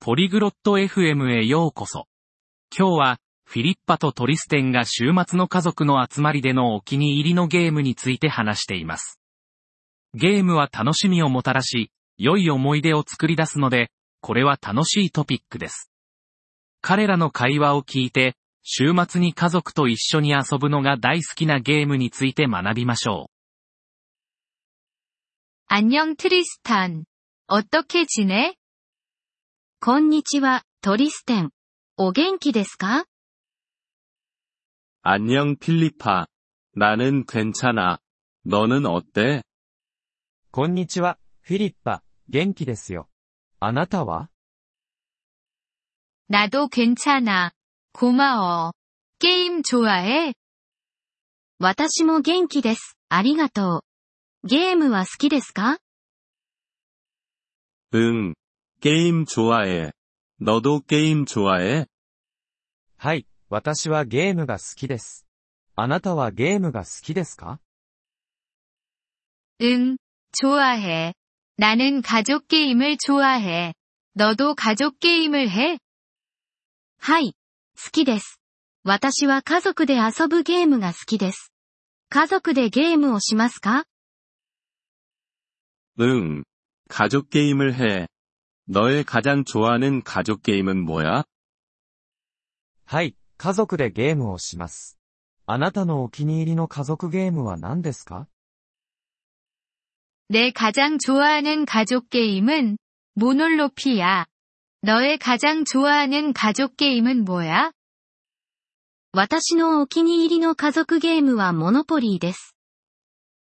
[0.00, 2.06] ポリグロット FM へようこそ。
[2.76, 9.20] 今日は、フィリッパとトリステンが週末の家族の集まりでのお気に入りのゲームについて話しています。
[10.14, 13.90] ゲームは楽しみをもたらし、良い思い出を作り出すので、
[14.20, 15.90] これは楽しいトピックです。
[16.80, 23.30] 彼らの会話を聞いて、週末に家族と一緒に遊ぶのが大好きなゲームについて学びましょ
[25.68, 27.04] 안녕 트리스탄.
[27.48, 28.54] 어떻게 지내?
[29.80, 31.50] こんにちは、トリステン。
[31.96, 33.04] お元気ですか
[35.02, 36.26] 안녕 필리파.
[36.74, 37.98] 나는 괜찮아.
[38.44, 39.42] 너는 어때?
[40.50, 43.08] こんにちは、フィリッパ、元気ですよ。
[43.60, 44.28] あなたは
[46.28, 47.52] 나도 괜찮아.
[47.92, 48.72] 고마워.
[49.20, 50.34] 게임 좋아해?
[51.58, 52.96] 私も元気です。
[53.08, 53.84] ありがと
[54.42, 54.48] う。
[54.48, 55.78] ゲームは好きですか
[57.94, 58.34] 응.
[58.80, 59.92] 게임 좋아해.
[60.40, 61.86] 너도 게임 좋아해?
[62.96, 65.26] はい、私はゲームが好きです。
[65.74, 67.60] あなたはゲームが好きですか
[69.62, 69.96] 응,
[70.32, 71.14] 좋아해.
[71.56, 73.74] 나는 가족 게임을 좋아해.
[74.14, 75.78] 너도 가족 게임을 해?
[76.98, 77.34] はい。
[77.76, 78.40] 好きです。
[78.84, 81.52] 私は家族で遊ぶゲームが好きです。
[82.08, 83.84] 家族でゲームをしますか
[85.98, 86.44] 응.
[86.88, 88.08] 가족 게임을 해.
[88.70, 91.24] 너의 가장 좋아하는 가족 게임은 뭐야?
[92.84, 94.98] はい、家族でゲームをします。
[95.46, 98.26] あなたのお気に入りの家族ゲームは何ですか
[100.28, 102.78] 내 가장 좋아하는 가족 게임은
[103.14, 104.26] 모놀로피야.
[104.82, 107.70] 너의 가장 좋아하는 가족 게임은 뭐야?
[109.12, 112.56] 私のお気に入りの家族ゲームはモノポリーです。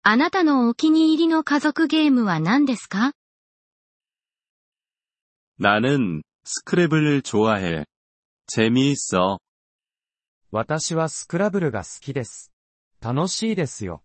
[0.02, 3.12] あなたのお気に入りの家族ゲームは何ですか
[5.56, 7.84] 나는 스크래블을 좋아해.
[8.46, 9.38] 재미있어.
[10.50, 12.50] 私はスクラブルが好きです。
[13.00, 14.02] 楽しいですよ。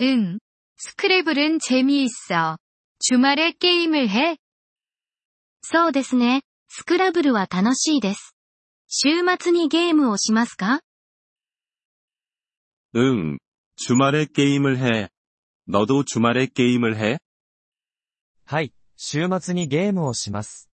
[0.00, 0.38] 응.
[0.76, 2.56] 스크래블은 재미있어.
[3.00, 4.38] 주말에 게임을 해?
[5.60, 6.42] そうですね。
[6.68, 8.34] スクラブルは楽しいです。
[8.86, 10.80] 週末にゲームをしますか
[12.94, 13.38] 응.
[13.76, 15.08] 주말에 게임을 해.
[15.66, 17.18] 너도 주말에 게임을 해?
[18.46, 20.70] はい、 週末にゲームをします。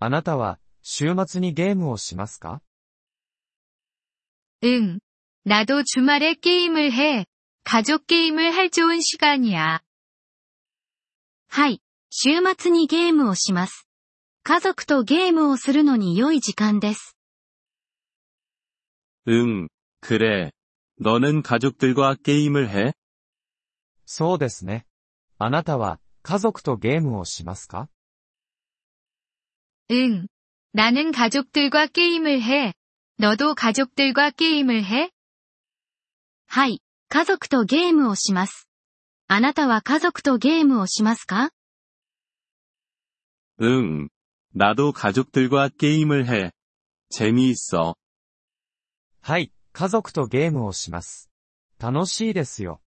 [0.00, 2.60] あなたは、週末にゲームをしますか
[4.64, 4.98] 응.
[5.44, 7.26] 나도 주말에 게임을 해.
[7.64, 9.80] 가족 게임을 할 좋은 시간이야.
[11.48, 11.80] はい。
[12.10, 13.86] 週末にゲームをします。
[14.42, 17.16] 家族とゲームをするのに良い時間です。
[19.26, 19.68] 응.
[20.00, 20.50] 그래.
[21.00, 22.94] 너는 가족들과 게임을 해?
[24.06, 24.86] そうですね。
[25.38, 27.88] あなたは、 家族とゲームをしますか
[29.90, 30.26] 응.
[30.72, 32.74] 나는 가족들과 게임을 해.
[33.18, 35.10] 너도 가족들과 게임을 해?
[36.46, 36.80] はい。
[37.08, 38.68] 家族とゲームをします。
[39.28, 41.50] あなたは家族とゲームをしますか
[43.60, 44.08] 응.
[44.54, 46.52] 나도 가족들과 게임을 해.
[47.10, 47.94] 재미있어.
[49.20, 51.30] はい、家族とゲームをします。
[51.78, 52.80] 楽しいですよ。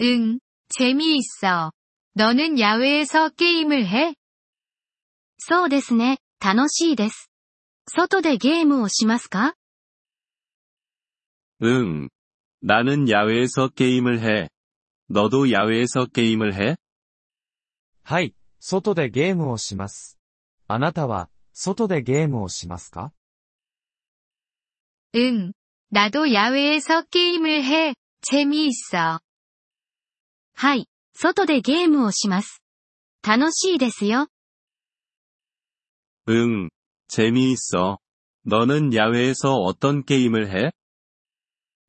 [0.00, 0.40] 응.
[0.70, 1.72] 재미있어.
[2.14, 4.14] 너는 야외에서 게임을 해?
[5.38, 6.18] そうですね。
[6.40, 7.30] 楽しいです。
[7.88, 9.54] 外でゲームをしますか
[11.62, 12.08] 응.
[12.60, 14.48] 나는 야외에서 게임을 해.
[15.08, 16.76] 너도 야외에서 게임을 해?
[18.02, 20.18] はい、外でゲームをします。
[20.68, 23.12] あなたは、外でゲームをしますか
[25.14, 25.52] 응.
[25.90, 27.94] 나도 야외에서 게임을 해.
[28.20, 29.20] 재미있어.
[30.60, 30.88] はい。
[31.14, 32.62] 外でゲームをします。
[33.26, 34.28] 楽しいですよ。
[36.28, 36.68] 응.
[37.08, 37.98] 재미있어.
[38.44, 40.72] 너는 야외에서 어떤 게임을 해?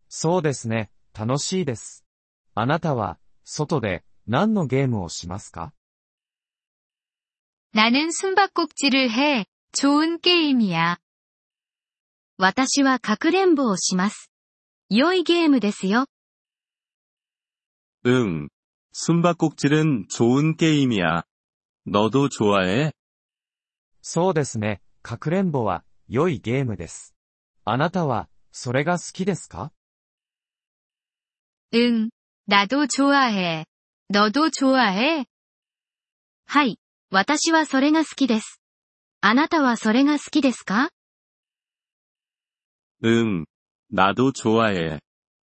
[0.09, 2.05] そうですね、楽しいです。
[2.55, 5.73] あなたは、外で、何のゲームをしますか
[7.73, 9.45] 나는 숨바꼭질을 해.
[9.73, 10.97] 좋은 게임이야.
[12.37, 14.31] 私はかくれんぼをします。
[14.89, 16.05] 良いゲームですよ。
[18.05, 18.49] 응.
[18.93, 21.23] 숨바꼭질은 좋은 게임이야.
[21.85, 22.91] 너도 좋아해?
[24.01, 27.15] そうですね、かくれんぼは、良いゲームです。
[27.65, 29.71] あなたは、それが好きですか
[31.73, 32.09] 응.
[32.47, 33.65] 나도 좋아해.
[34.09, 35.25] 너도 좋아해?
[36.45, 36.79] はい。
[37.11, 38.61] 私はそれが好きです。
[39.21, 40.89] あなたはそれが好きですか
[43.03, 43.45] 응.
[43.89, 44.99] 나도 좋아해.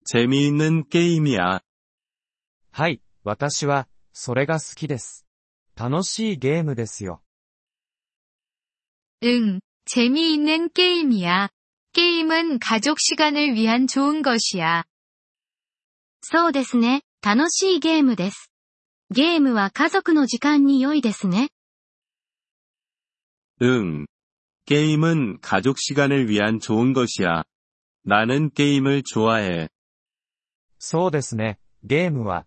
[0.06, 1.61] 재미있는 게임이야.
[2.72, 5.26] はい、 私は、それが好きです。
[5.76, 7.22] 楽しいゲームですよ。
[9.22, 11.49] 응, 재미있는 게임이야.
[11.93, 14.84] 게임은 가족 시간을 위한 좋은 것이야.
[16.22, 17.02] そうですね。
[17.22, 18.50] 楽しいゲームです。
[19.11, 21.49] ゲームは家族の時間に良いですね。
[23.62, 24.06] 응.
[24.66, 27.44] 게임은 가족 시간을 위한 좋은 것이야.
[28.05, 29.69] 나는 게임을 좋아해.
[30.78, 31.58] そうですね。
[31.82, 32.46] ゲームは